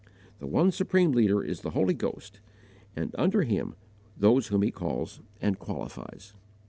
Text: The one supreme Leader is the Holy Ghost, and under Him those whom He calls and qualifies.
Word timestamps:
The 0.39 0.47
one 0.47 0.71
supreme 0.71 1.11
Leader 1.11 1.43
is 1.43 1.61
the 1.61 1.69
Holy 1.77 1.93
Ghost, 1.93 2.39
and 2.95 3.13
under 3.19 3.43
Him 3.43 3.75
those 4.17 4.47
whom 4.47 4.63
He 4.63 4.71
calls 4.71 5.19
and 5.39 5.59
qualifies. 5.59 6.33